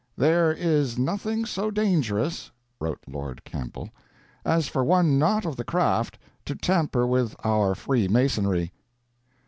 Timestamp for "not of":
5.19-5.55